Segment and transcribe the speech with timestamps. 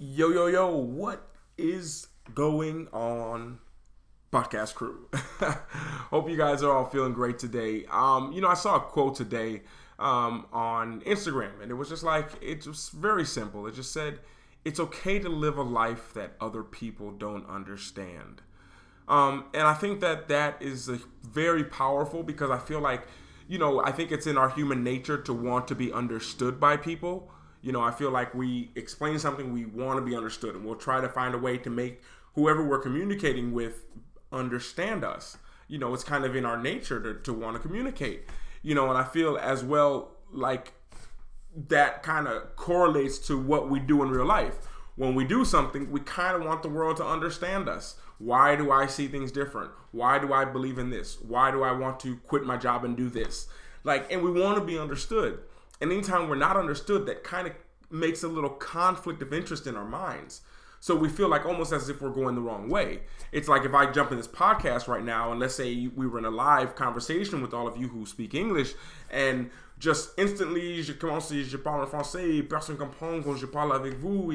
[0.00, 3.58] Yo, yo, yo, what is going on,
[4.32, 5.08] podcast crew?
[5.12, 7.84] Hope you guys are all feeling great today.
[7.90, 9.62] Um, you know, I saw a quote today
[9.98, 13.66] um, on Instagram, and it was just like, it was very simple.
[13.66, 14.20] It just said,
[14.64, 18.42] it's okay to live a life that other people don't understand.
[19.08, 20.88] Um, and I think that that is
[21.24, 23.08] very powerful because I feel like,
[23.48, 26.76] you know, I think it's in our human nature to want to be understood by
[26.76, 30.64] people you know, I feel like we explain something we want to be understood, and
[30.64, 32.02] we'll try to find a way to make
[32.34, 33.84] whoever we're communicating with
[34.32, 35.36] understand us.
[35.66, 38.24] You know, it's kind of in our nature to, to want to communicate.
[38.62, 40.72] You know, and I feel as well like
[41.68, 44.56] that kind of correlates to what we do in real life.
[44.96, 47.96] When we do something, we kind of want the world to understand us.
[48.18, 49.70] Why do I see things different?
[49.92, 51.20] Why do I believe in this?
[51.20, 53.46] Why do I want to quit my job and do this?
[53.84, 55.40] Like, and we want to be understood.
[55.80, 57.54] And anytime we're not understood, that kind of
[57.90, 60.42] makes a little conflict of interest in our minds.
[60.80, 63.00] So we feel like almost as if we're going the wrong way.
[63.32, 66.18] It's like if I jump in this podcast right now and let's say we were
[66.18, 68.74] in a live conversation with all of you who speak English
[69.10, 73.94] and just instantly je commence je parle en français, personne comprend quand je parle avec
[73.94, 74.32] vous,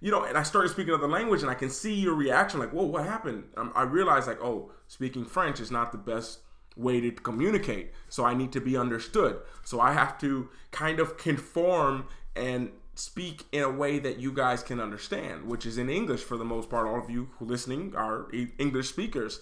[0.00, 2.72] you know, and I started speaking another language and I can see your reaction like,
[2.72, 3.44] whoa, what happened?
[3.56, 6.40] Um, I realized like, oh, speaking French is not the best
[6.76, 7.92] way to communicate.
[8.08, 9.38] So I need to be understood.
[9.64, 14.62] So I have to kind of conform and speak in a way that you guys
[14.62, 16.86] can understand, which is in English for the most part.
[16.86, 19.40] All of you who listening are English speakers.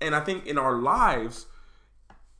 [0.00, 1.46] And I think in our lives,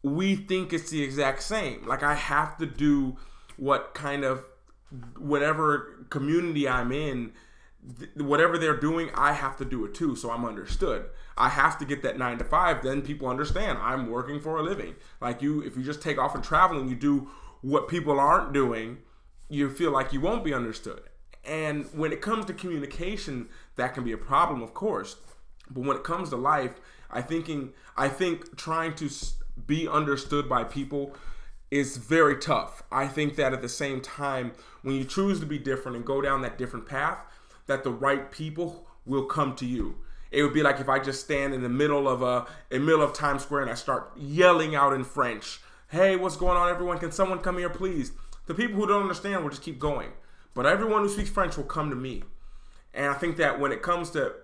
[0.02, 1.86] we think it's the exact same.
[1.86, 3.16] Like I have to do
[3.56, 4.44] what kind of
[5.18, 7.32] whatever community I'm in
[8.16, 11.06] whatever they're doing, I have to do it too, so I'm understood.
[11.36, 14.62] I have to get that nine to five, then people understand I'm working for a
[14.62, 14.96] living.
[15.20, 17.28] Like you, if you just take off and travel and you do
[17.60, 18.98] what people aren't doing,
[19.48, 21.02] you feel like you won't be understood.
[21.44, 25.16] And when it comes to communication, that can be a problem, of course.
[25.70, 29.08] But when it comes to life, I thinking I think trying to
[29.66, 31.16] be understood by people
[31.70, 32.82] is very tough.
[32.90, 34.52] I think that at the same time,
[34.82, 37.18] when you choose to be different and go down that different path,
[37.68, 39.96] that the right people will come to you.
[40.30, 43.02] It would be like if I just stand in the middle of a in middle
[43.02, 46.98] of Times Square and I start yelling out in French, "Hey, what's going on, everyone?
[46.98, 48.12] Can someone come here, please?"
[48.46, 50.10] The people who don't understand will just keep going,
[50.54, 52.24] but everyone who speaks French will come to me.
[52.92, 54.34] And I think that when it comes to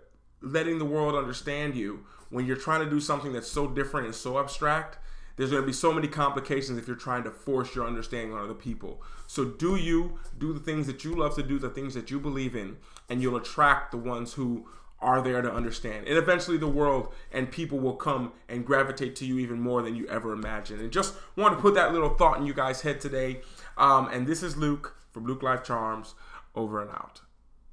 [0.40, 4.14] letting the world understand you, when you're trying to do something that's so different and
[4.14, 4.98] so abstract,
[5.36, 8.42] there's going to be so many complications if you're trying to force your understanding on
[8.42, 9.02] other people.
[9.26, 12.20] So do you do the things that you love to do, the things that you
[12.20, 12.76] believe in,
[13.08, 14.66] and you'll attract the ones who
[15.00, 16.08] are there to understand.
[16.08, 19.94] And eventually the world and people will come and gravitate to you even more than
[19.94, 20.80] you ever imagined.
[20.80, 23.42] And just want to put that little thought in you guys' head today.
[23.76, 26.14] Um, and this is Luke from Luke Life Charms.
[26.56, 27.20] Over and out.